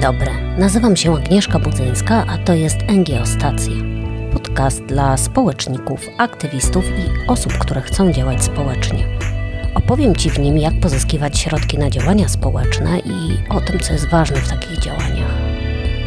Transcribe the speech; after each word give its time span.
dobry, 0.00 0.30
nazywam 0.58 0.96
się 0.96 1.14
Agnieszka 1.16 1.58
Budzyńska, 1.58 2.24
a 2.28 2.38
to 2.38 2.54
jest 2.54 2.76
NGO 2.88 3.26
Stacja. 3.26 3.72
Podcast 4.32 4.84
dla 4.84 5.16
społeczników, 5.16 6.00
aktywistów 6.18 6.84
i 6.84 7.30
osób, 7.30 7.52
które 7.52 7.80
chcą 7.80 8.12
działać 8.12 8.44
społecznie. 8.44 9.04
Opowiem 9.74 10.16
Ci 10.16 10.30
w 10.30 10.38
nim, 10.38 10.58
jak 10.58 10.74
pozyskiwać 10.80 11.38
środki 11.38 11.78
na 11.78 11.90
działania 11.90 12.28
społeczne 12.28 12.98
i 12.98 13.38
o 13.48 13.60
tym, 13.60 13.80
co 13.80 13.92
jest 13.92 14.08
ważne 14.08 14.36
w 14.36 14.48
takich 14.48 14.78
działaniach. 14.78 15.34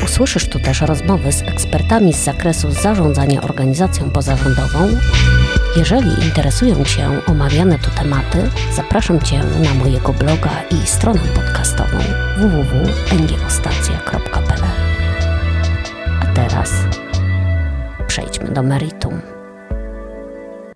Usłyszysz 0.05 0.49
tu 0.49 0.59
też 0.59 0.81
rozmowy 0.81 1.31
z 1.31 1.41
ekspertami 1.41 2.13
z 2.13 2.23
zakresu 2.23 2.71
zarządzania 2.71 3.41
organizacją 3.41 4.09
pozarządową. 4.09 4.87
Jeżeli 5.75 6.25
interesują 6.25 6.85
Cię 6.85 7.09
omawiane 7.27 7.79
tu 7.79 7.89
tematy, 7.97 8.49
zapraszam 8.75 9.21
Cię 9.21 9.43
na 9.43 9.73
mojego 9.73 10.13
bloga 10.13 10.63
i 10.71 10.87
stronę 10.87 11.19
podcastową 11.35 11.97
www.ngostacja.pl. 12.37 14.63
A 16.21 16.25
teraz 16.35 16.71
przejdźmy 18.07 18.51
do 18.51 18.63
meritum. 18.63 19.21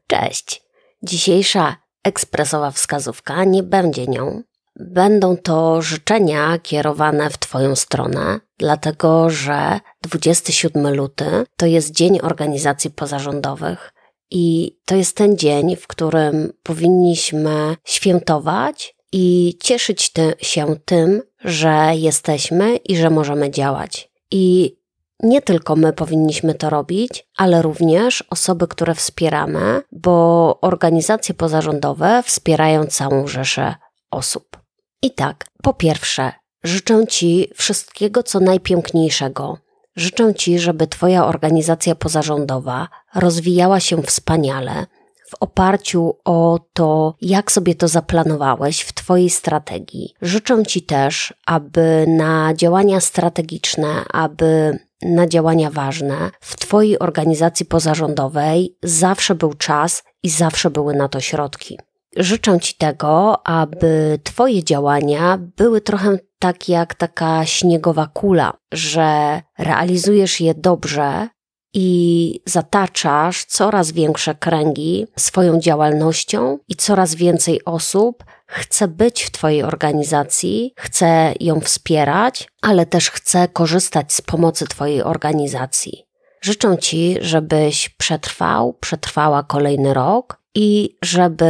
Cześć! 0.08 0.62
Dzisiejsza 1.04 1.76
ekspresowa 2.04 2.72
wskazówka 2.72 3.44
nie 3.44 3.64
będzie 3.64 4.08
nią. 4.08 4.42
Będą 4.76 5.38
to 5.38 5.82
życzenia 5.82 6.58
kierowane 6.64 7.30
w 7.30 7.38
Twoją 7.38 7.76
stronę, 7.76 8.40
dlatego 8.58 9.30
że 9.30 9.80
27 10.02 10.96
luty 10.96 11.46
to 11.58 11.66
jest 11.66 11.92
Dzień 11.92 12.20
Organizacji 12.22 12.92
Pozarządowych 12.92 13.97
i 14.32 14.78
to 14.86 14.96
jest 14.96 15.18
ten 15.18 15.38
dzień, 15.38 15.76
w 15.76 15.88
którym 15.88 16.54
powinniśmy 16.64 17.76
świętować 17.84 18.96
i 19.12 19.58
cieszyć 19.64 20.10
ty 20.10 20.34
się 20.42 20.76
tym, 20.86 21.22
że 21.40 21.92
jesteśmy 21.94 22.76
i 22.76 22.96
że 22.98 23.10
możemy 23.10 23.52
działać. 23.52 24.12
I 24.32 24.78
nie 25.24 25.42
tylko 25.42 25.76
my 25.76 25.94
powinniśmy 25.94 26.56
to 26.56 26.70
robić, 26.70 27.28
ale 27.38 27.62
również 27.62 28.24
osoby, 28.30 28.68
które 28.68 28.96
wspieramy, 28.96 29.82
bo 29.92 30.58
organizacje 30.62 31.36
pozarządowe 31.36 32.24
wspierają 32.26 32.86
całą 32.86 33.28
rzeszę 33.28 33.76
osób. 34.12 34.58
I 35.02 35.12
tak, 35.12 35.46
po 35.64 35.74
pierwsze, 35.74 36.32
życzę 36.64 37.08
Ci 37.08 37.52
wszystkiego, 37.56 38.24
co 38.24 38.40
najpiękniejszego. 38.40 39.58
Życzę 39.98 40.34
Ci, 40.34 40.60
żeby 40.60 40.88
Twoja 40.88 41.26
organizacja 41.26 41.96
pozarządowa 41.96 42.88
rozwijała 43.16 43.80
się 43.80 44.02
wspaniale, 44.02 44.86
w 45.30 45.36
oparciu 45.40 46.16
o 46.26 46.60
to, 46.74 47.16
jak 47.22 47.52
sobie 47.52 47.76
to 47.76 47.88
zaplanowałeś 47.88 48.82
w 48.82 48.94
Twojej 48.94 49.30
strategii. 49.30 50.14
Życzę 50.22 50.64
Ci 50.66 50.82
też, 50.82 51.34
aby 51.46 52.06
na 52.08 52.54
działania 52.54 53.00
strategiczne, 53.00 54.06
aby 54.14 54.80
na 55.02 55.28
działania 55.28 55.70
ważne 55.70 56.32
w 56.42 56.56
Twojej 56.56 57.00
organizacji 57.00 57.66
pozarządowej 57.66 58.78
zawsze 58.84 59.36
był 59.36 59.54
czas 59.54 60.04
i 60.24 60.30
zawsze 60.30 60.70
były 60.70 60.94
na 60.94 61.08
to 61.08 61.22
środki. 61.22 61.78
Życzę 62.20 62.60
Ci 62.60 62.76
tego, 62.76 63.48
aby 63.48 64.20
Twoje 64.24 64.64
działania 64.64 65.38
były 65.58 65.82
trochę 65.82 66.18
tak 66.40 66.70
jak 66.70 66.96
taka 66.96 67.46
śniegowa 67.46 68.08
kula, 68.14 68.54
że 68.74 69.42
realizujesz 69.58 70.42
je 70.42 70.56
dobrze 70.56 71.28
i 71.74 72.40
zataczasz 72.46 73.46
coraz 73.46 73.92
większe 73.92 74.36
kręgi 74.36 75.08
swoją 75.18 75.60
działalnością 75.60 76.58
i 76.68 76.76
coraz 76.76 77.16
więcej 77.16 77.66
osób 77.66 78.24
chce 78.48 78.88
być 78.88 79.24
w 79.24 79.32
Twojej 79.32 79.64
organizacji, 79.64 80.74
chce 80.78 81.34
ją 81.40 81.60
wspierać, 81.60 82.48
ale 82.62 82.86
też 82.86 83.12
chce 83.12 83.48
korzystać 83.48 84.14
z 84.14 84.22
pomocy 84.22 84.68
Twojej 84.68 85.04
organizacji. 85.04 86.04
Życzę 86.42 86.78
Ci, 86.78 87.18
żebyś 87.22 87.90
przetrwał, 87.90 88.74
przetrwała 88.74 89.44
kolejny 89.44 89.94
rok 89.94 90.42
i 90.56 90.98
żeby 91.04 91.46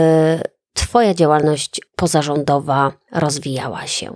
Twoja 0.78 1.14
działalność 1.14 1.82
pozarządowa 1.96 2.92
rozwijała 3.12 3.88
się. 3.88 4.16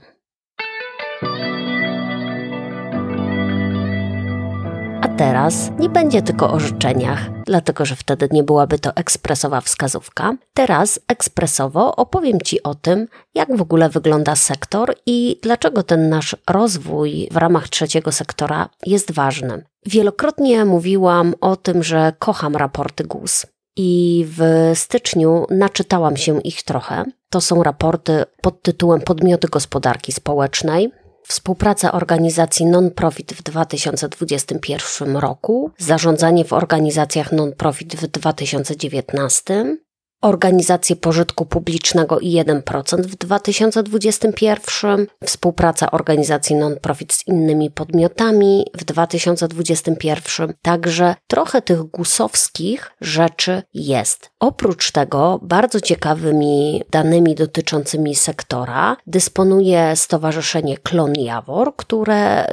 A 5.01 5.07
teraz 5.17 5.71
nie 5.79 5.89
będzie 5.89 6.21
tylko 6.21 6.51
o 6.51 6.59
życzeniach, 6.59 7.43
dlatego 7.45 7.85
że 7.85 7.95
wtedy 7.95 8.27
nie 8.31 8.43
byłaby 8.43 8.79
to 8.79 8.95
ekspresowa 8.95 9.61
wskazówka. 9.61 10.33
Teraz 10.53 10.99
ekspresowo 11.07 11.95
opowiem 11.95 12.41
Ci 12.41 12.63
o 12.63 12.75
tym, 12.75 13.07
jak 13.35 13.57
w 13.57 13.61
ogóle 13.61 13.89
wygląda 13.89 14.35
sektor 14.35 14.95
i 15.05 15.39
dlaczego 15.43 15.83
ten 15.83 16.09
nasz 16.09 16.35
rozwój 16.49 17.27
w 17.31 17.37
ramach 17.37 17.69
trzeciego 17.69 18.11
sektora 18.11 18.69
jest 18.85 19.11
ważny. 19.11 19.65
Wielokrotnie 19.85 20.65
mówiłam 20.65 21.33
o 21.41 21.55
tym, 21.55 21.83
że 21.83 22.13
kocham 22.19 22.55
raporty 22.55 23.03
GUS. 23.03 23.45
I 23.75 24.25
w 24.27 24.71
styczniu 24.75 25.45
naczytałam 25.49 26.17
się 26.17 26.41
ich 26.41 26.63
trochę. 26.63 27.05
To 27.29 27.41
są 27.41 27.63
raporty 27.63 28.23
pod 28.41 28.61
tytułem 28.61 29.01
Podmioty 29.01 29.47
gospodarki 29.47 30.11
społecznej. 30.11 30.91
Współpraca 31.27 31.91
organizacji 31.91 32.65
non-profit 32.65 33.33
w 33.33 33.43
2021 33.43 35.17
roku, 35.17 35.71
zarządzanie 35.77 36.45
w 36.45 36.53
organizacjach 36.53 37.31
non-profit 37.31 37.95
w 37.95 38.07
2019, 38.07 39.77
organizacje 40.21 40.95
pożytku 40.95 41.45
publicznego 41.45 42.19
i 42.19 42.31
1% 42.31 43.01
w 43.01 43.15
2021, 43.15 45.07
współpraca 45.25 45.91
organizacji 45.91 46.55
non-profit 46.55 47.13
z 47.13 47.27
innymi 47.27 47.71
podmiotami 47.71 48.65
w 48.77 48.83
2021. 48.83 50.53
Także 50.61 51.15
trochę 51.27 51.61
tych 51.61 51.83
gusowskich 51.83 52.91
rzeczy 53.01 53.63
jest. 53.73 54.31
Oprócz 54.39 54.91
tego 54.91 55.39
bardzo 55.43 55.79
ciekawymi 55.79 56.83
danymi 56.91 57.35
dotyczącymi 57.35 58.15
sektora 58.15 58.97
dysponuje 59.07 59.95
Stowarzyszenie 59.95 60.77
Klon 60.77 61.13
Jawor, 61.13 61.75
które 61.75 62.45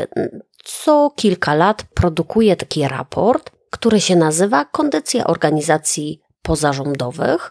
co 0.64 1.10
kilka 1.16 1.54
lat 1.54 1.84
produkuje 1.94 2.56
taki 2.56 2.88
raport, 2.88 3.50
który 3.70 4.00
się 4.00 4.16
nazywa 4.16 4.64
Kondycja 4.64 5.26
organizacji 5.26 6.20
pozarządowych. 6.48 7.50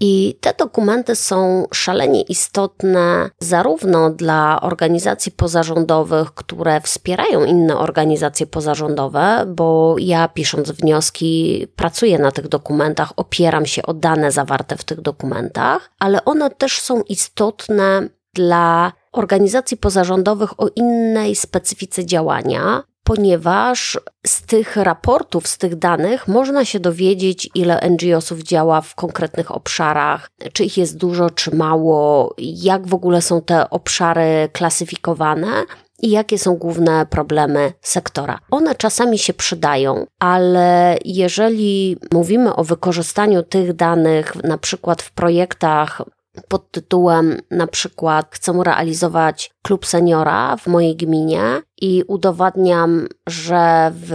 I 0.00 0.38
te 0.40 0.54
dokumenty 0.58 1.16
są 1.16 1.66
szalenie 1.72 2.22
istotne 2.22 3.30
zarówno 3.38 4.10
dla 4.10 4.60
organizacji 4.60 5.32
pozarządowych, 5.32 6.34
które 6.34 6.80
wspierają 6.80 7.44
inne 7.44 7.76
organizacje 7.76 8.46
pozarządowe, 8.46 9.44
bo 9.48 9.96
ja 9.98 10.28
pisząc 10.28 10.70
wnioski 10.70 11.66
pracuję 11.76 12.18
na 12.18 12.32
tych 12.32 12.48
dokumentach, 12.48 13.12
opieram 13.16 13.66
się 13.66 13.82
o 13.82 13.94
dane 13.94 14.32
zawarte 14.32 14.76
w 14.76 14.84
tych 14.84 15.00
dokumentach, 15.00 15.90
ale 15.98 16.24
one 16.24 16.50
też 16.50 16.80
są 16.80 17.02
istotne 17.02 18.08
dla 18.34 18.92
organizacji 19.12 19.76
pozarządowych 19.76 20.60
o 20.60 20.68
innej 20.76 21.36
specyfice 21.36 22.06
działania, 22.06 22.82
ponieważ 23.08 23.98
z 24.26 24.42
tych 24.42 24.76
raportów, 24.76 25.46
z 25.46 25.58
tych 25.58 25.76
danych 25.76 26.28
można 26.28 26.64
się 26.64 26.80
dowiedzieć, 26.80 27.50
ile 27.54 27.80
NGO-sów 27.90 28.42
działa 28.42 28.80
w 28.80 28.94
konkretnych 28.94 29.50
obszarach, 29.50 30.30
czy 30.52 30.64
ich 30.64 30.78
jest 30.78 30.96
dużo, 30.96 31.30
czy 31.30 31.56
mało, 31.56 32.34
jak 32.38 32.86
w 32.86 32.94
ogóle 32.94 33.22
są 33.22 33.42
te 33.42 33.70
obszary 33.70 34.48
klasyfikowane 34.52 35.64
i 36.02 36.10
jakie 36.10 36.38
są 36.38 36.56
główne 36.56 37.06
problemy 37.06 37.72
sektora. 37.80 38.38
One 38.50 38.74
czasami 38.74 39.18
się 39.18 39.34
przydają, 39.34 40.06
ale 40.18 40.98
jeżeli 41.04 41.96
mówimy 42.12 42.56
o 42.56 42.64
wykorzystaniu 42.64 43.42
tych 43.42 43.72
danych, 43.72 44.34
na 44.44 44.58
przykład 44.58 45.02
w 45.02 45.10
projektach 45.10 46.02
pod 46.48 46.70
tytułem 46.70 47.36
na 47.50 47.66
przykład 47.66 48.26
chcę 48.30 48.52
realizować 48.64 49.50
klub 49.62 49.86
seniora 49.86 50.56
w 50.56 50.66
mojej 50.66 50.96
gminie 50.96 51.42
i 51.80 52.04
udowadniam, 52.06 53.08
że 53.26 53.92
w 53.94 54.12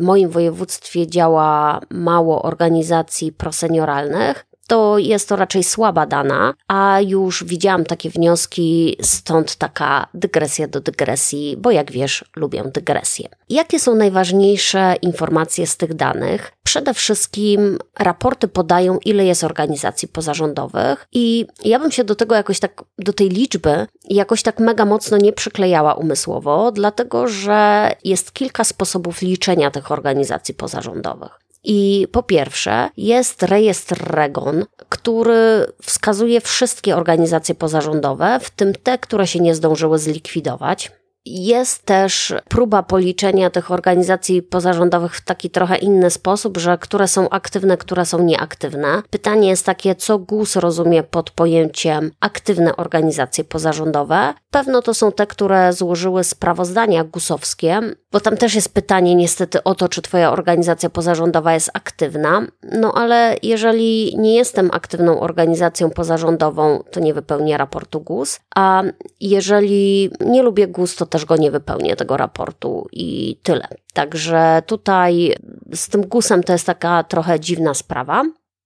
moim 0.00 0.30
województwie 0.30 1.06
działa 1.06 1.80
mało 1.90 2.42
organizacji 2.42 3.32
prosenioralnych, 3.32 4.46
to 4.66 4.98
jest 4.98 5.28
to 5.28 5.36
raczej 5.36 5.64
słaba 5.64 6.06
dana, 6.06 6.54
a 6.68 7.00
już 7.00 7.44
widziałam 7.44 7.84
takie 7.84 8.10
wnioski, 8.10 8.96
stąd 9.02 9.56
taka 9.56 10.06
dygresja 10.14 10.68
do 10.68 10.80
dygresji, 10.80 11.56
bo 11.58 11.70
jak 11.70 11.92
wiesz, 11.92 12.24
lubię 12.36 12.64
dygresję. 12.74 13.28
Jakie 13.48 13.80
są 13.80 13.94
najważniejsze 13.94 14.96
informacje 15.02 15.66
z 15.66 15.76
tych 15.76 15.94
danych? 15.94 16.52
Przede 16.66 16.94
wszystkim 16.94 17.78
raporty 17.98 18.48
podają, 18.48 18.98
ile 19.04 19.24
jest 19.24 19.44
organizacji 19.44 20.08
pozarządowych, 20.08 21.06
i 21.12 21.46
ja 21.64 21.78
bym 21.78 21.90
się 21.90 22.04
do 22.04 22.14
tego 22.14 22.34
jakoś 22.34 22.60
tak, 22.60 22.84
do 22.98 23.12
tej 23.12 23.28
liczby, 23.28 23.86
jakoś 24.04 24.42
tak 24.42 24.60
mega 24.60 24.84
mocno 24.84 25.16
nie 25.16 25.32
przyklejała 25.32 25.94
umysłowo, 25.94 26.72
dlatego 26.72 27.28
że 27.28 27.90
jest 28.04 28.32
kilka 28.32 28.64
sposobów 28.64 29.22
liczenia 29.22 29.70
tych 29.70 29.92
organizacji 29.92 30.54
pozarządowych. 30.54 31.30
I 31.64 32.08
po 32.12 32.22
pierwsze, 32.22 32.88
jest 32.96 33.42
rejestr 33.42 34.10
REGON, 34.10 34.64
który 34.88 35.66
wskazuje 35.82 36.40
wszystkie 36.40 36.96
organizacje 36.96 37.54
pozarządowe, 37.54 38.38
w 38.42 38.50
tym 38.50 38.72
te, 38.82 38.98
które 38.98 39.26
się 39.26 39.40
nie 39.40 39.54
zdążyły 39.54 39.98
zlikwidować. 39.98 40.92
Jest 41.26 41.82
też 41.82 42.34
próba 42.48 42.82
policzenia 42.82 43.50
tych 43.50 43.70
organizacji 43.70 44.42
pozarządowych 44.42 45.16
w 45.16 45.24
taki 45.24 45.50
trochę 45.50 45.76
inny 45.76 46.10
sposób, 46.10 46.58
że 46.58 46.78
które 46.78 47.08
są 47.08 47.28
aktywne, 47.28 47.76
które 47.76 48.06
są 48.06 48.22
nieaktywne. 48.22 49.02
Pytanie 49.10 49.48
jest 49.48 49.66
takie, 49.66 49.94
co 49.94 50.18
GUS 50.18 50.56
rozumie 50.56 51.02
pod 51.02 51.30
pojęciem 51.30 52.10
aktywne 52.20 52.76
organizacje 52.76 53.44
pozarządowe. 53.44 54.34
Pewno 54.50 54.82
to 54.82 54.94
są 54.94 55.12
te, 55.12 55.26
które 55.26 55.72
złożyły 55.72 56.24
sprawozdania 56.24 57.04
GUSowskie, 57.04 57.80
bo 58.12 58.20
tam 58.20 58.36
też 58.36 58.54
jest 58.54 58.74
pytanie 58.74 59.14
niestety 59.14 59.62
o 59.62 59.74
to, 59.74 59.88
czy 59.88 60.02
Twoja 60.02 60.32
organizacja 60.32 60.90
pozarządowa 60.90 61.54
jest 61.54 61.70
aktywna. 61.74 62.46
No 62.62 62.92
ale 62.94 63.36
jeżeli 63.42 64.16
nie 64.18 64.34
jestem 64.34 64.70
aktywną 64.72 65.20
organizacją 65.20 65.90
pozarządową, 65.90 66.82
to 66.90 67.00
nie 67.00 67.14
wypełnię 67.14 67.58
raportu 67.58 68.00
GUS, 68.00 68.40
a 68.54 68.82
jeżeli 69.20 70.10
nie 70.20 70.42
lubię 70.42 70.66
GUS, 70.66 70.96
to 70.96 71.06
też 71.16 71.24
go 71.24 71.36
nie 71.36 71.50
wypełnię 71.50 71.96
tego 71.96 72.16
raportu 72.16 72.88
i 72.92 73.40
tyle. 73.42 73.68
Także 73.92 74.62
tutaj 74.66 75.36
z 75.74 75.88
tym 75.88 76.06
GUSem 76.06 76.42
to 76.42 76.52
jest 76.52 76.66
taka 76.66 77.04
trochę 77.04 77.40
dziwna 77.40 77.74
sprawa. 77.74 78.22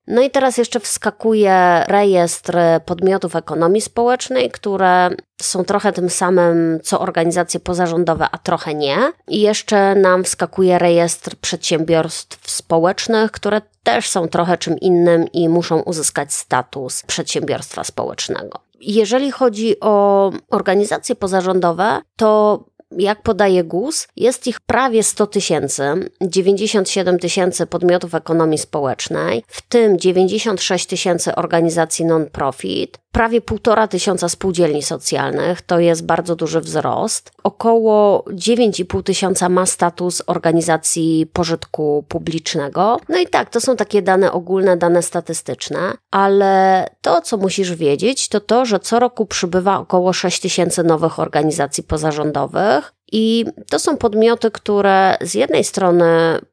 No 0.06 0.22
i 0.22 0.30
teraz 0.30 0.58
jeszcze 0.58 0.80
wskakuje 0.80 1.84
rejestr 1.88 2.58
podmiotów 2.86 3.36
ekonomii 3.36 3.80
społecznej, 3.80 4.50
które 4.50 5.10
są 5.42 5.64
trochę 5.64 5.92
tym 5.92 6.10
samym 6.10 6.80
co 6.82 7.00
organizacje 7.00 7.60
pozarządowe, 7.60 8.26
a 8.32 8.38
trochę 8.38 8.74
nie. 8.74 8.96
I 9.28 9.40
jeszcze 9.40 9.94
nam 9.94 10.24
wskakuje 10.24 10.78
rejestr 10.78 11.36
przedsiębiorstw 11.36 12.50
społecznych, 12.50 13.30
które 13.30 13.60
też 13.82 14.08
są 14.08 14.28
trochę 14.28 14.58
czym 14.58 14.78
innym 14.78 15.32
i 15.32 15.48
muszą 15.48 15.80
uzyskać 15.80 16.34
status 16.34 17.02
przedsiębiorstwa 17.02 17.84
społecznego. 17.84 18.69
Jeżeli 18.80 19.30
chodzi 19.30 19.80
o 19.80 20.30
organizacje 20.50 21.14
pozarządowe, 21.16 22.00
to 22.16 22.58
jak 22.98 23.22
podaje 23.22 23.64
GUS, 23.64 24.08
jest 24.16 24.46
ich 24.46 24.60
prawie 24.60 25.02
100 25.02 25.26
tysięcy, 25.26 26.10
97 26.20 27.18
tysięcy 27.18 27.66
podmiotów 27.66 28.14
ekonomii 28.14 28.58
społecznej, 28.58 29.44
w 29.46 29.62
tym 29.62 29.98
96 29.98 30.86
tysięcy 30.86 31.34
organizacji 31.34 32.04
non-profit, 32.04 32.98
prawie 33.12 33.40
półtora 33.40 33.88
tysiąca 33.88 34.28
spółdzielni 34.28 34.82
socjalnych, 34.82 35.62
to 35.62 35.78
jest 35.78 36.06
bardzo 36.06 36.36
duży 36.36 36.60
wzrost. 36.60 37.32
Około 37.42 38.24
9,5 38.28 39.02
tysiąca 39.02 39.48
ma 39.48 39.66
status 39.66 40.22
organizacji 40.26 41.26
pożytku 41.32 42.04
publicznego. 42.08 43.00
No 43.08 43.18
i 43.18 43.26
tak, 43.26 43.50
to 43.50 43.60
są 43.60 43.76
takie 43.76 44.02
dane 44.02 44.32
ogólne, 44.32 44.76
dane 44.76 45.02
statystyczne, 45.02 45.78
ale 46.10 46.86
to, 47.00 47.20
co 47.20 47.36
musisz 47.36 47.74
wiedzieć, 47.74 48.28
to 48.28 48.40
to, 48.40 48.64
że 48.64 48.80
co 48.80 48.98
roku 48.98 49.26
przybywa 49.26 49.78
około 49.78 50.12
6 50.12 50.40
tysięcy 50.40 50.84
nowych 50.84 51.18
organizacji 51.18 51.84
pozarządowych, 51.84 52.79
joueurs 52.80 52.94
i 53.12 53.44
to 53.70 53.78
są 53.78 53.96
podmioty, 53.96 54.50
które 54.50 55.16
z 55.20 55.34
jednej 55.34 55.64
strony 55.64 56.04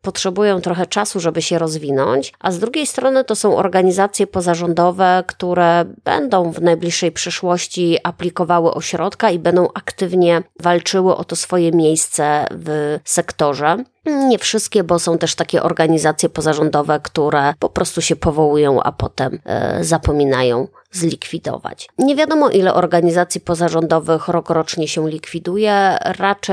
potrzebują 0.02 0.62
trochę 0.62 0.86
czasu, 0.86 1.20
żeby 1.20 1.42
się 1.42 1.60
rozwinąć, 1.60 2.34
a 2.40 2.52
z 2.52 2.60
drugiej 2.60 2.88
strony 2.88 3.24
to 3.24 3.36
są 3.36 3.58
organizacje 3.58 4.28
pozarządowe, 4.28 5.24
które 5.28 5.86
będą 6.04 6.52
w 6.52 6.62
najbliższej 6.62 7.12
przyszłości 7.12 7.98
aplikowały 8.04 8.74
ośrodka 8.74 9.32
i 9.32 9.40
będą 9.40 9.68
aktywnie 9.74 10.44
walczyły 10.60 11.16
o 11.16 11.24
to 11.24 11.36
swoje 11.36 11.72
miejsce 11.72 12.46
w 12.52 13.00
sektorze. 13.04 13.84
Nie 14.06 14.40
wszystkie, 14.40 14.84
bo 14.84 15.00
są 15.00 15.18
też 15.18 15.36
takie 15.36 15.64
organizacje 15.64 16.30
pozarządowe, 16.30 17.00
które 17.04 17.54
po 17.60 17.70
prostu 17.70 18.02
się 18.02 18.16
powołują, 18.16 18.84
a 18.84 18.92
potem 18.92 19.40
e, 19.46 19.84
zapominają 19.84 20.68
zlikwidować. 20.92 21.90
Nie 21.98 22.16
wiadomo, 22.16 22.50
ile 22.50 22.74
organizacji 22.74 23.42
pozarządowych 23.42 24.28
rokrocznie 24.28 24.88
się 24.88 25.10
likwiduje. 25.10 25.98
Raczej 26.02 26.47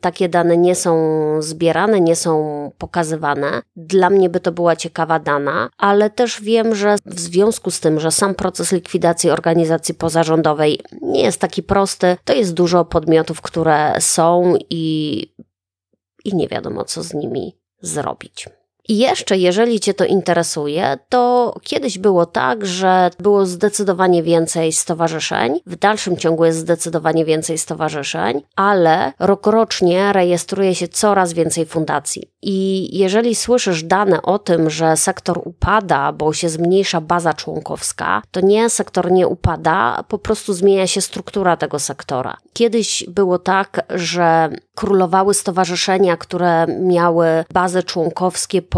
takie 0.00 0.28
dane 0.28 0.56
nie 0.56 0.74
są 0.74 0.96
zbierane, 1.42 2.00
nie 2.00 2.16
są 2.16 2.72
pokazywane. 2.78 3.62
Dla 3.76 4.10
mnie 4.10 4.30
by 4.30 4.40
to 4.40 4.52
była 4.52 4.76
ciekawa 4.76 5.18
dana, 5.18 5.70
ale 5.78 6.10
też 6.10 6.40
wiem, 6.42 6.74
że 6.74 6.96
w 7.06 7.20
związku 7.20 7.70
z 7.70 7.80
tym, 7.80 8.00
że 8.00 8.10
sam 8.10 8.34
proces 8.34 8.72
likwidacji 8.72 9.30
organizacji 9.30 9.94
pozarządowej 9.94 10.80
nie 11.02 11.22
jest 11.22 11.40
taki 11.40 11.62
prosty, 11.62 12.16
to 12.24 12.34
jest 12.34 12.54
dużo 12.54 12.84
podmiotów, 12.84 13.40
które 13.40 13.94
są 14.00 14.54
i 14.70 15.26
i 16.24 16.36
nie 16.36 16.48
wiadomo, 16.48 16.84
co 16.84 17.02
z 17.02 17.14
nimi 17.14 17.58
zrobić. 17.80 18.48
I 18.88 18.98
jeszcze, 18.98 19.36
jeżeli 19.36 19.80
Cię 19.80 19.94
to 19.94 20.04
interesuje, 20.04 20.98
to 21.08 21.54
kiedyś 21.62 21.98
było 21.98 22.26
tak, 22.26 22.66
że 22.66 23.10
było 23.18 23.46
zdecydowanie 23.46 24.22
więcej 24.22 24.72
stowarzyszeń, 24.72 25.60
w 25.66 25.76
dalszym 25.76 26.16
ciągu 26.16 26.44
jest 26.44 26.58
zdecydowanie 26.58 27.24
więcej 27.24 27.58
stowarzyszeń, 27.58 28.42
ale 28.56 29.12
rokrocznie 29.18 30.12
rejestruje 30.12 30.74
się 30.74 30.88
coraz 30.88 31.32
więcej 31.32 31.66
fundacji. 31.66 32.22
I 32.42 32.88
jeżeli 32.98 33.34
słyszysz 33.34 33.82
dane 33.82 34.22
o 34.22 34.38
tym, 34.38 34.70
że 34.70 34.96
sektor 34.96 35.40
upada, 35.44 36.12
bo 36.12 36.32
się 36.32 36.48
zmniejsza 36.48 37.00
baza 37.00 37.34
członkowska, 37.34 38.22
to 38.30 38.40
nie, 38.40 38.70
sektor 38.70 39.10
nie 39.10 39.28
upada, 39.28 40.04
po 40.08 40.18
prostu 40.18 40.52
zmienia 40.52 40.86
się 40.86 41.00
struktura 41.00 41.56
tego 41.56 41.78
sektora. 41.78 42.36
Kiedyś 42.52 43.04
było 43.08 43.38
tak, 43.38 43.82
że 43.90 44.50
królowały 44.74 45.34
stowarzyszenia, 45.34 46.16
które 46.16 46.66
miały 46.80 47.26
bazy 47.52 47.82
członkowskie 47.82 48.62
po 48.62 48.77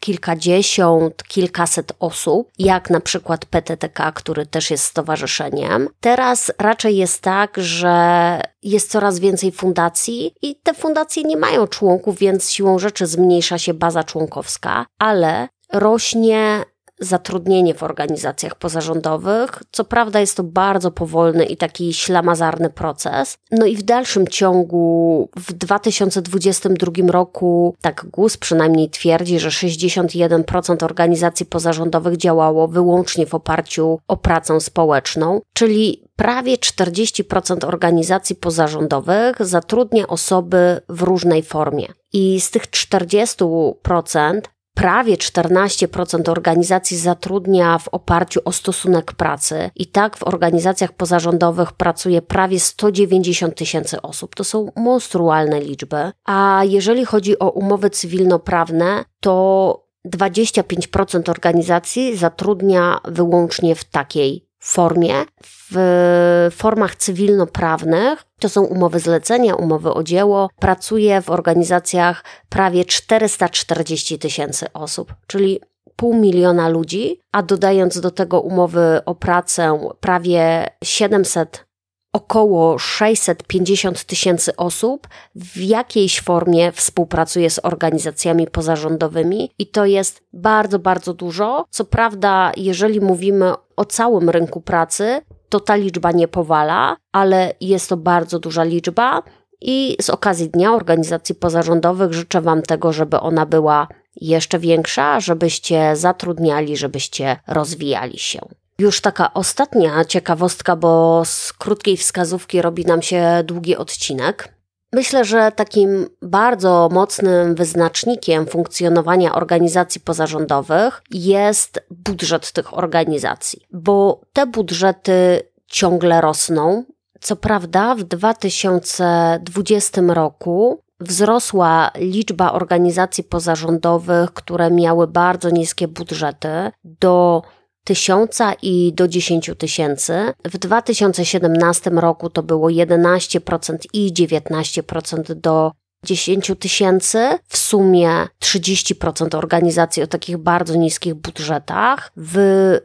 kilkadziesiąt, 0.00 1.22
kilkaset 1.22 1.92
osób, 2.00 2.50
jak 2.58 2.90
na 2.90 3.00
przykład 3.00 3.44
PTTK, 3.44 4.12
który 4.12 4.46
też 4.46 4.70
jest 4.70 4.84
stowarzyszeniem. 4.84 5.88
Teraz 6.00 6.52
raczej 6.58 6.96
jest 6.96 7.22
tak, 7.22 7.56
że 7.56 8.40
jest 8.62 8.90
coraz 8.90 9.18
więcej 9.18 9.52
fundacji 9.52 10.32
i 10.42 10.56
te 10.56 10.74
fundacje 10.74 11.22
nie 11.22 11.36
mają 11.36 11.66
członków, 11.66 12.18
więc 12.18 12.50
siłą 12.50 12.78
rzeczy 12.78 13.06
zmniejsza 13.06 13.58
się 13.58 13.74
baza 13.74 14.04
członkowska, 14.04 14.86
ale 14.98 15.48
rośnie 15.72 16.64
zatrudnienie 17.00 17.74
w 17.74 17.82
organizacjach 17.82 18.54
pozarządowych. 18.54 19.62
Co 19.72 19.84
prawda 19.84 20.20
jest 20.20 20.36
to 20.36 20.42
bardzo 20.42 20.90
powolny 20.90 21.44
i 21.44 21.56
taki 21.56 21.94
ślamazarny 21.94 22.70
proces. 22.70 23.38
No 23.50 23.66
i 23.66 23.76
w 23.76 23.82
dalszym 23.82 24.28
ciągu 24.28 25.28
w 25.36 25.52
2022 25.52 26.92
roku, 27.08 27.74
tak 27.80 28.06
GUS 28.12 28.36
przynajmniej 28.36 28.90
twierdzi, 28.90 29.40
że 29.40 29.48
61% 29.48 30.84
organizacji 30.84 31.46
pozarządowych 31.46 32.16
działało 32.16 32.68
wyłącznie 32.68 33.26
w 33.26 33.34
oparciu 33.34 33.98
o 34.08 34.16
pracę 34.16 34.60
społeczną, 34.60 35.40
czyli 35.52 36.06
prawie 36.16 36.56
40% 36.56 37.66
organizacji 37.66 38.36
pozarządowych 38.36 39.36
zatrudnia 39.40 40.06
osoby 40.06 40.80
w 40.88 41.02
różnej 41.02 41.42
formie. 41.42 41.86
I 42.12 42.40
z 42.40 42.50
tych 42.50 42.66
40% 42.66 44.40
prawie 44.76 45.16
14% 45.16 46.30
organizacji 46.30 46.96
zatrudnia 46.96 47.78
w 47.78 47.88
oparciu 47.88 48.40
o 48.44 48.52
stosunek 48.52 49.12
pracy 49.12 49.70
i 49.76 49.86
tak 49.86 50.16
w 50.16 50.22
organizacjach 50.22 50.92
pozarządowych 50.92 51.72
pracuje 51.72 52.22
prawie 52.22 52.60
190 52.60 53.54
tysięcy 53.54 54.02
osób. 54.02 54.34
To 54.34 54.44
są 54.44 54.72
monstrualne 54.76 55.60
liczby. 55.60 56.12
A 56.24 56.62
jeżeli 56.64 57.04
chodzi 57.04 57.38
o 57.38 57.50
umowy 57.50 57.90
cywilnoprawne, 57.90 59.04
to 59.20 59.86
25% 60.06 61.30
organizacji 61.30 62.16
zatrudnia 62.16 63.00
wyłącznie 63.04 63.74
w 63.74 63.84
takiej 63.84 64.45
formie. 64.68 65.24
W 65.70 66.48
formach 66.52 66.96
cywilnoprawnych 66.96 68.24
to 68.40 68.48
są 68.48 68.62
umowy 68.62 69.00
zlecenia, 69.00 69.54
umowy 69.54 69.94
o 69.94 70.02
dzieło. 70.02 70.50
Pracuje 70.60 71.22
w 71.22 71.30
organizacjach 71.30 72.24
prawie 72.48 72.84
440 72.84 74.18
tysięcy 74.18 74.72
osób, 74.72 75.14
czyli 75.26 75.60
pół 75.96 76.14
miliona 76.14 76.68
ludzi, 76.68 77.20
a 77.32 77.42
dodając 77.42 78.00
do 78.00 78.10
tego 78.10 78.40
umowy 78.40 79.00
o 79.06 79.14
pracę 79.14 79.88
prawie 80.00 80.66
700 80.84 81.66
około 82.12 82.78
650 82.78 84.04
tysięcy 84.04 84.56
osób 84.56 85.08
w 85.34 85.60
jakiejś 85.60 86.20
formie 86.20 86.72
współpracuje 86.72 87.50
z 87.50 87.60
organizacjami 87.62 88.46
pozarządowymi 88.46 89.50
i 89.58 89.66
to 89.66 89.86
jest 89.86 90.22
bardzo, 90.32 90.78
bardzo 90.78 91.14
dużo. 91.14 91.64
Co 91.70 91.84
prawda, 91.84 92.52
jeżeli 92.56 93.00
mówimy 93.00 93.52
o 93.76 93.84
całym 93.84 94.30
rynku 94.30 94.60
pracy, 94.60 95.20
to 95.48 95.60
ta 95.60 95.76
liczba 95.76 96.12
nie 96.12 96.28
powala, 96.28 96.96
ale 97.12 97.52
jest 97.60 97.88
to 97.88 97.96
bardzo 97.96 98.38
duża 98.38 98.64
liczba. 98.64 99.22
I 99.60 99.96
z 100.00 100.10
okazji 100.10 100.48
Dnia 100.48 100.72
Organizacji 100.72 101.34
Pozarządowych 101.34 102.12
życzę 102.12 102.40
Wam 102.40 102.62
tego, 102.62 102.92
żeby 102.92 103.20
ona 103.20 103.46
była 103.46 103.88
jeszcze 104.16 104.58
większa, 104.58 105.20
żebyście 105.20 105.96
zatrudniali, 105.96 106.76
żebyście 106.76 107.36
rozwijali 107.46 108.18
się. 108.18 108.40
Już 108.78 109.00
taka 109.00 109.34
ostatnia 109.34 110.04
ciekawostka, 110.04 110.76
bo 110.76 111.22
z 111.24 111.52
krótkiej 111.52 111.96
wskazówki 111.96 112.62
robi 112.62 112.84
nam 112.84 113.02
się 113.02 113.42
długi 113.44 113.76
odcinek. 113.76 114.55
Myślę, 114.96 115.24
że 115.24 115.52
takim 115.52 116.06
bardzo 116.22 116.88
mocnym 116.92 117.54
wyznacznikiem 117.54 118.46
funkcjonowania 118.46 119.34
organizacji 119.34 120.00
pozarządowych 120.00 121.02
jest 121.10 121.86
budżet 121.90 122.52
tych 122.52 122.78
organizacji, 122.78 123.66
bo 123.72 124.20
te 124.32 124.46
budżety 124.46 125.42
ciągle 125.66 126.20
rosną. 126.20 126.84
Co 127.20 127.36
prawda, 127.36 127.94
w 127.94 128.02
2020 128.02 130.00
roku 130.08 130.82
wzrosła 131.00 131.90
liczba 131.96 132.52
organizacji 132.52 133.24
pozarządowych, 133.24 134.32
które 134.32 134.70
miały 134.70 135.06
bardzo 135.06 135.50
niskie 135.50 135.88
budżety 135.88 136.48
do 136.84 137.42
tysiąca 137.86 138.54
i 138.62 138.92
do 138.94 139.08
10 139.08 139.50
tysięcy. 139.58 140.32
W 140.44 140.58
2017 140.58 141.90
roku 141.90 142.30
to 142.30 142.42
było 142.42 142.68
11% 142.68 143.76
i 143.92 144.12
19% 144.12 145.34
do 145.34 145.72
10 146.04 146.52
tysięcy, 146.58 147.38
w 147.48 147.56
sumie 147.56 148.10
30% 148.42 149.36
organizacji 149.36 150.02
o 150.02 150.06
takich 150.06 150.36
bardzo 150.36 150.74
niskich 150.74 151.14
budżetach. 151.14 152.12
W 152.16 152.36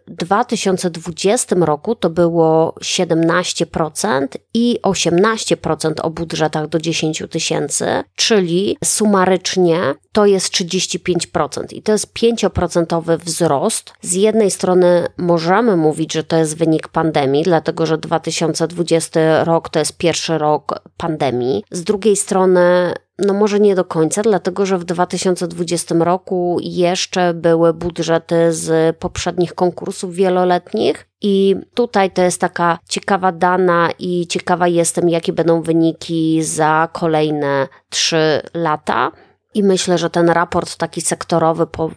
2020 0.07 1.55
roku 1.55 1.95
to 1.95 2.09
było 2.09 2.75
17% 2.81 4.27
i 4.53 4.79
18% 4.83 5.93
o 6.01 6.09
budżetach 6.09 6.67
do 6.67 6.79
10 6.79 7.23
tysięcy, 7.29 7.85
czyli 8.15 8.77
sumarycznie 8.83 9.79
to 10.11 10.25
jest 10.25 10.53
35% 10.53 11.73
i 11.73 11.81
to 11.81 11.91
jest 11.91 12.13
5% 12.13 13.17
wzrost. 13.17 13.93
Z 14.01 14.13
jednej 14.13 14.51
strony 14.51 15.07
możemy 15.17 15.77
mówić, 15.77 16.13
że 16.13 16.23
to 16.23 16.37
jest 16.37 16.57
wynik 16.57 16.87
pandemii, 16.87 17.43
dlatego 17.43 17.85
że 17.85 17.97
2020 17.97 19.43
rok 19.43 19.69
to 19.69 19.79
jest 19.79 19.97
pierwszy 19.97 20.37
rok 20.37 20.81
pandemii. 20.97 21.63
Z 21.71 21.83
drugiej 21.83 22.15
strony 22.15 22.93
no 23.25 23.33
może 23.33 23.59
nie 23.59 23.75
do 23.75 23.85
końca, 23.85 24.21
dlatego 24.21 24.65
że 24.65 24.77
w 24.77 24.83
2020 24.83 25.95
roku 25.99 26.57
jeszcze 26.61 27.33
były 27.33 27.73
budżety 27.73 28.53
z 28.53 28.97
poprzednich 28.97 29.53
konkursów 29.53 30.15
wieloletnich. 30.15 31.07
I 31.21 31.55
tutaj 31.73 32.11
to 32.11 32.21
jest 32.21 32.41
taka 32.41 32.79
ciekawa 32.89 33.31
dana 33.31 33.89
i 33.99 34.27
ciekawa 34.27 34.67
jestem, 34.67 35.09
jakie 35.09 35.33
będą 35.33 35.61
wyniki 35.61 36.43
za 36.43 36.89
kolejne 36.93 37.67
trzy 37.89 38.41
lata. 38.53 39.11
I 39.53 39.63
myślę, 39.63 39.97
że 39.97 40.09
ten 40.09 40.29
raport 40.29 40.75
taki 40.77 41.01
sektorowy 41.01 41.67
po, 41.67 41.91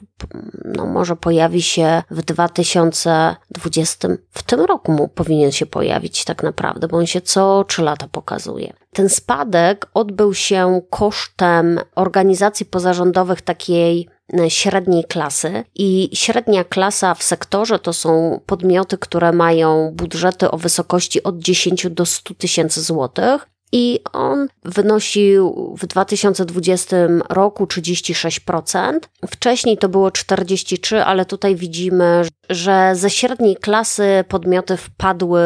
no 0.64 0.86
może 0.86 1.16
pojawi 1.16 1.62
się 1.62 2.02
w 2.10 2.22
2020, 2.22 4.08
w 4.30 4.42
tym 4.42 4.60
roku 4.60 4.92
mu 4.92 5.08
powinien 5.08 5.52
się 5.52 5.66
pojawić 5.66 6.24
tak 6.24 6.42
naprawdę, 6.42 6.88
bo 6.88 6.96
on 6.96 7.06
się 7.06 7.20
co 7.20 7.64
trzy 7.64 7.82
lata 7.82 8.08
pokazuje. 8.12 8.72
Ten 8.92 9.08
spadek 9.08 9.86
odbył 9.94 10.34
się 10.34 10.82
kosztem 10.90 11.80
organizacji 11.94 12.66
pozarządowych 12.66 13.42
takiej 13.42 14.08
e, 14.38 14.50
średniej 14.50 15.04
klasy. 15.04 15.64
I 15.74 16.10
średnia 16.12 16.64
klasa 16.64 17.14
w 17.14 17.22
sektorze 17.22 17.78
to 17.78 17.92
są 17.92 18.40
podmioty, 18.46 18.98
które 18.98 19.32
mają 19.32 19.92
budżety 19.94 20.50
o 20.50 20.56
wysokości 20.56 21.22
od 21.22 21.38
10 21.38 21.90
do 21.90 22.06
100 22.06 22.34
tysięcy 22.34 22.82
złotych 22.82 23.53
i 23.72 24.00
on 24.12 24.48
wynosił 24.64 25.74
w 25.80 25.86
2020 25.86 26.96
roku 27.28 27.64
36%. 27.64 28.98
Wcześniej 29.26 29.78
to 29.78 29.88
było 29.88 30.08
43%, 30.08 30.96
ale 30.96 31.24
tutaj 31.24 31.56
widzimy, 31.56 32.24
że 32.50 32.90
ze 32.94 33.10
średniej 33.10 33.56
klasy 33.56 34.24
podmioty 34.28 34.76
wpadły 34.76 35.40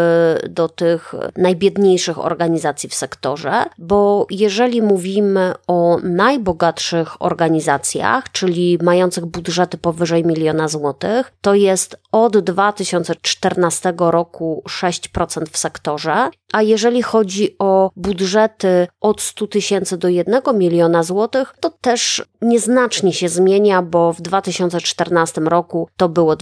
do 0.49 0.69
tych 0.69 1.15
najbiedniejszych 1.37 2.19
organizacji 2.19 2.89
w 2.89 2.95
sektorze, 2.95 3.65
bo 3.79 4.27
jeżeli 4.31 4.83
mówimy 4.83 5.55
o 5.67 5.99
najbogatszych 6.03 7.23
organizacjach, 7.23 8.33
czyli 8.33 8.79
mających 8.83 9.27
budżety 9.27 9.79
powyżej 9.79 10.25
miliona 10.25 10.69
złotych, 10.69 11.33
to 11.41 11.55
jest 11.55 11.97
od 12.13 12.39
2014 12.39 13.95
roku 13.99 14.63
6% 14.67 15.47
w 15.51 15.59
sektorze, 15.59 16.31
a 16.53 16.63
jeżeli 16.63 17.03
chodzi 17.03 17.57
o 17.59 17.91
budżety 17.97 18.89
od 19.01 19.21
100 19.21 19.47
tysięcy 19.47 19.99
do 19.99 20.09
1 20.09 20.43
miliona 20.55 21.03
złotych, 21.03 21.55
to 21.61 21.71
też 21.71 22.23
nieznacznie 22.43 23.13
się 23.13 23.29
zmienia, 23.29 23.83
bo 23.83 24.13
w 24.13 24.21
2014 24.21 25.41
roku 25.41 25.89
to 25.97 26.09
było 26.09 26.37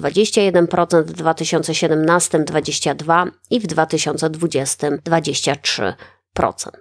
21%, 0.52 1.02
w 1.02 1.12
2017 1.12 2.38
22% 2.38 3.30
i 3.50 3.60
w 3.60 3.66
2020 3.66 4.90
23%. 4.90 5.92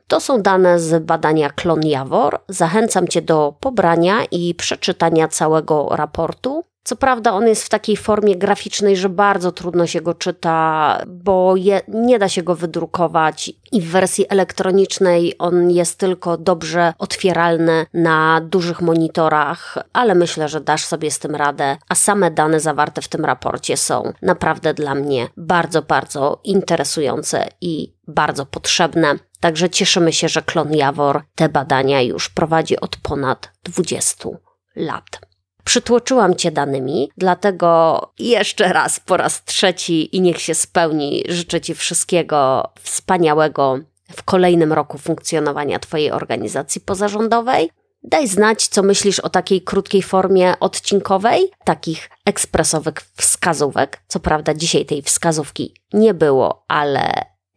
To 0.08 0.20
są 0.20 0.42
dane 0.42 0.80
z 0.80 1.04
badania 1.04 1.50
Klon 1.50 1.86
Jawor. 1.86 2.40
Zachęcam 2.50 3.08
Cię 3.08 3.22
do 3.22 3.56
pobrania 3.60 4.26
i 4.32 4.56
przeczytania 4.56 5.28
całego 5.28 5.88
raportu. 5.92 6.64
Co 6.86 6.96
prawda, 6.96 7.34
on 7.34 7.48
jest 7.48 7.64
w 7.64 7.70
takiej 7.70 7.98
formie 7.98 8.36
graficznej, 8.36 8.98
że 8.98 9.10
bardzo 9.10 9.52
trudno 9.52 9.88
się 9.88 10.02
go 10.02 10.14
czyta, 10.14 10.98
bo 11.08 11.56
je, 11.56 11.82
nie 11.88 12.20
da 12.20 12.30
się 12.30 12.44
go 12.44 12.56
wydrukować 12.56 13.52
i 13.72 13.82
w 13.82 13.92
wersji 13.92 14.26
elektronicznej 14.30 15.36
on 15.40 15.72
jest 15.72 16.00
tylko 16.00 16.38
dobrze 16.38 16.94
otwieralny 17.00 17.86
na 17.94 18.42
dużych 18.42 18.82
monitorach, 18.82 19.78
ale 19.94 20.16
myślę, 20.16 20.50
że 20.50 20.62
dasz 20.62 20.86
sobie 20.86 21.12
z 21.12 21.20
tym 21.20 21.36
radę, 21.36 21.78
a 21.90 21.96
same 21.96 22.32
dane 22.32 22.60
zawarte 22.60 23.02
w 23.02 23.08
tym 23.08 23.26
raporcie 23.26 23.78
są 23.78 24.14
naprawdę 24.22 24.74
dla 24.74 24.96
mnie 24.96 25.28
bardzo, 25.38 25.82
bardzo 25.82 26.40
interesujące 26.44 27.48
i 27.62 27.94
bardzo 28.08 28.46
potrzebne. 28.46 29.16
Także 29.40 29.70
cieszymy 29.70 30.14
się, 30.14 30.30
że 30.30 30.42
Klon 30.42 30.74
Jawor 30.74 31.22
te 31.36 31.50
badania 31.50 32.02
już 32.02 32.30
prowadzi 32.30 32.80
od 32.80 32.98
ponad 32.98 33.52
20 33.64 34.30
lat. 34.76 35.35
Przytłoczyłam 35.66 36.36
Cię 36.36 36.52
danymi, 36.52 37.12
dlatego 37.18 38.02
jeszcze 38.20 38.74
raz, 38.74 39.00
po 39.00 39.18
raz 39.18 39.44
trzeci 39.44 40.16
i 40.16 40.22
niech 40.22 40.42
się 40.42 40.56
spełni, 40.56 41.24
życzę 41.30 41.62
Ci 41.62 41.76
wszystkiego 41.76 42.70
wspaniałego 42.82 43.80
w 44.16 44.24
kolejnym 44.24 44.74
roku 44.74 44.98
funkcjonowania 44.98 45.80
Twojej 45.80 46.12
organizacji 46.12 46.82
pozarządowej. 46.82 47.70
Daj 48.04 48.28
znać, 48.28 48.68
co 48.68 48.84
myślisz 48.84 49.20
o 49.20 49.30
takiej 49.30 49.62
krótkiej 49.62 50.04
formie 50.04 50.60
odcinkowej, 50.60 51.52
takich 51.64 52.10
ekspresowych 52.26 52.96
wskazówek. 53.18 54.02
Co 54.08 54.20
prawda, 54.20 54.54
dzisiaj 54.54 54.86
tej 54.86 55.02
wskazówki 55.02 55.74
nie 55.94 56.14
było, 56.14 56.66
ale 56.68 57.12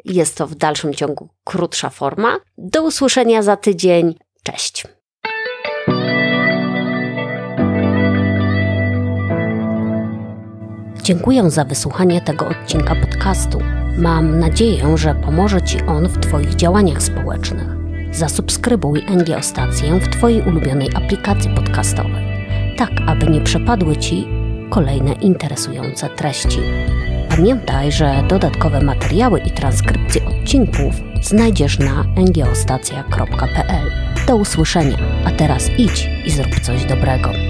jest 0.04 0.36
to 0.36 0.46
w 0.46 0.54
dalszym 0.54 0.94
ciągu 0.94 1.28
krótsza 1.44 1.90
forma. 1.90 2.36
Do 2.58 2.82
usłyszenia 2.82 3.42
za 3.42 3.56
tydzień. 3.56 4.14
Cześć. 4.42 4.97
Dziękuję 11.08 11.50
za 11.50 11.64
wysłuchanie 11.64 12.20
tego 12.20 12.48
odcinka 12.48 12.94
podcastu. 12.94 13.58
Mam 13.98 14.38
nadzieję, 14.38 14.96
że 14.98 15.14
pomoże 15.14 15.62
Ci 15.62 15.82
on 15.82 16.08
w 16.08 16.18
Twoich 16.18 16.54
działaniach 16.54 17.02
społecznych. 17.02 17.66
Zasubskrybuj 18.12 19.02
NGO 19.10 19.42
Stację 19.42 20.00
w 20.00 20.08
Twojej 20.08 20.42
ulubionej 20.42 20.88
aplikacji 20.94 21.50
podcastowej, 21.50 22.24
tak 22.76 22.90
aby 23.06 23.26
nie 23.26 23.40
przepadły 23.40 23.96
Ci 23.96 24.28
kolejne 24.70 25.12
interesujące 25.12 26.08
treści. 26.08 26.60
Pamiętaj, 27.28 27.92
że 27.92 28.22
dodatkowe 28.28 28.80
materiały 28.80 29.40
i 29.40 29.50
transkrypcje 29.50 30.20
odcinków 30.26 30.94
znajdziesz 31.22 31.78
na 31.78 32.04
ngoostacja.pl. 32.16 33.90
Do 34.26 34.36
usłyszenia, 34.36 34.98
a 35.24 35.30
teraz 35.30 35.70
idź 35.78 36.08
i 36.26 36.30
zrób 36.30 36.60
coś 36.60 36.84
dobrego. 36.84 37.47